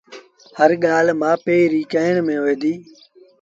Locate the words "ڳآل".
0.83-1.05